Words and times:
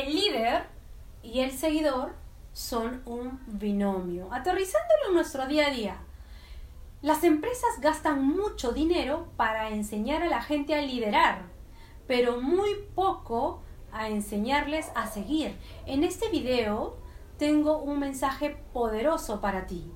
El 0.00 0.14
líder 0.14 0.62
y 1.22 1.40
el 1.40 1.50
seguidor 1.52 2.14
son 2.54 3.02
un 3.04 3.38
binomio. 3.46 4.32
Aterrizándolo 4.32 5.08
en 5.08 5.14
nuestro 5.14 5.46
día 5.46 5.66
a 5.66 5.70
día. 5.70 5.96
Las 7.02 7.22
empresas 7.22 7.68
gastan 7.82 8.24
mucho 8.24 8.72
dinero 8.72 9.28
para 9.36 9.68
enseñar 9.68 10.22
a 10.22 10.28
la 10.28 10.40
gente 10.40 10.74
a 10.74 10.80
liderar, 10.80 11.42
pero 12.06 12.40
muy 12.40 12.70
poco 12.94 13.60
a 13.92 14.08
enseñarles 14.08 14.90
a 14.94 15.06
seguir. 15.06 15.54
En 15.84 16.02
este 16.02 16.30
video 16.30 16.96
tengo 17.36 17.76
un 17.76 17.98
mensaje 17.98 18.56
poderoso 18.72 19.42
para 19.42 19.66
ti. 19.66 19.92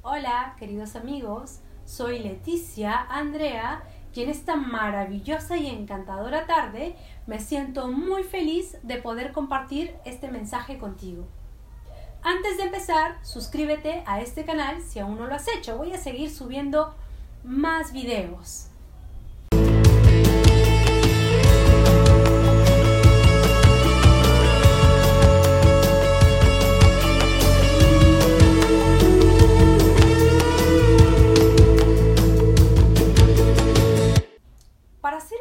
Hola, 0.00 0.56
queridos 0.58 0.96
amigos, 0.96 1.60
soy 1.84 2.20
Leticia 2.20 3.06
Andrea 3.10 3.82
y 4.14 4.22
en 4.22 4.30
esta 4.30 4.56
maravillosa 4.56 5.56
y 5.56 5.68
encantadora 5.68 6.46
tarde 6.46 6.96
me 7.26 7.40
siento 7.40 7.88
muy 7.88 8.22
feliz 8.24 8.76
de 8.82 8.98
poder 8.98 9.32
compartir 9.32 9.94
este 10.04 10.28
mensaje 10.28 10.78
contigo. 10.78 11.24
Antes 12.22 12.56
de 12.56 12.64
empezar, 12.64 13.18
suscríbete 13.22 14.04
a 14.06 14.20
este 14.20 14.44
canal 14.44 14.82
si 14.82 15.00
aún 15.00 15.18
no 15.18 15.26
lo 15.26 15.34
has 15.34 15.48
hecho. 15.48 15.76
Voy 15.76 15.92
a 15.92 15.98
seguir 15.98 16.30
subiendo 16.30 16.94
más 17.42 17.92
videos. 17.92 18.68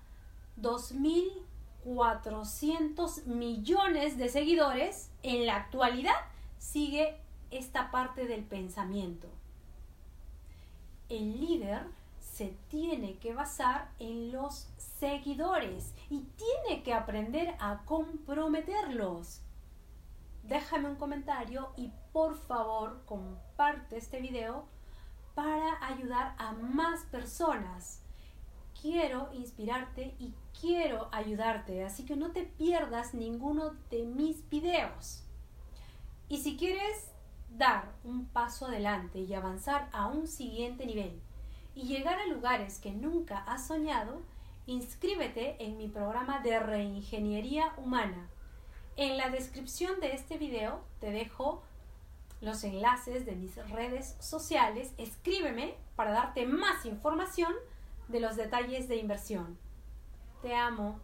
2.400 0.60 3.24
millones 3.24 4.18
de 4.18 4.28
seguidores. 4.28 5.10
En 5.22 5.46
la 5.46 5.56
actualidad 5.56 6.12
sigue 6.58 7.16
esta 7.50 7.90
parte 7.90 8.26
del 8.26 8.44
pensamiento. 8.44 9.28
El 11.08 11.40
líder 11.40 11.86
se 12.20 12.56
tiene 12.68 13.18
que 13.18 13.34
basar 13.34 13.90
en 13.98 14.32
los 14.32 14.68
seguidores 14.76 15.94
y 16.08 16.20
tiene 16.36 16.82
que 16.82 16.94
aprender 16.94 17.54
a 17.58 17.82
comprometerlos. 17.84 19.42
Déjame 20.42 20.88
un 20.88 20.96
comentario 20.96 21.72
y 21.76 21.92
por 22.12 22.36
favor 22.36 23.02
comparte 23.04 23.96
este 23.96 24.20
video 24.20 24.66
para 25.34 25.84
ayudar 25.86 26.34
a 26.38 26.52
más 26.52 27.04
personas. 27.04 28.02
Quiero 28.80 29.30
inspirarte 29.32 30.14
y 30.18 30.34
quiero 30.58 31.08
ayudarte, 31.12 31.84
así 31.84 32.04
que 32.04 32.16
no 32.16 32.32
te 32.32 32.44
pierdas 32.44 33.14
ninguno 33.14 33.74
de 33.90 34.04
mis 34.04 34.48
videos. 34.48 35.24
Y 36.28 36.38
si 36.38 36.56
quieres 36.56 37.10
dar 37.50 37.92
un 38.04 38.26
paso 38.26 38.66
adelante 38.66 39.18
y 39.18 39.34
avanzar 39.34 39.88
a 39.92 40.06
un 40.06 40.26
siguiente 40.26 40.86
nivel, 40.86 41.20
y 41.74 41.82
llegar 41.82 42.18
a 42.18 42.26
lugares 42.26 42.78
que 42.78 42.92
nunca 42.92 43.38
has 43.46 43.66
soñado, 43.66 44.20
inscríbete 44.66 45.56
en 45.64 45.76
mi 45.76 45.88
programa 45.88 46.40
de 46.40 46.58
reingeniería 46.60 47.72
humana. 47.76 48.28
En 48.96 49.16
la 49.16 49.30
descripción 49.30 50.00
de 50.00 50.14
este 50.14 50.36
video 50.36 50.82
te 51.00 51.10
dejo 51.10 51.62
los 52.40 52.64
enlaces 52.64 53.26
de 53.26 53.36
mis 53.36 53.56
redes 53.70 54.16
sociales. 54.20 54.92
Escríbeme 54.98 55.74
para 55.96 56.12
darte 56.12 56.46
más 56.46 56.86
información 56.86 57.52
de 58.08 58.20
los 58.20 58.36
detalles 58.36 58.88
de 58.88 58.96
inversión. 58.96 59.58
Te 60.42 60.54
amo. 60.54 60.98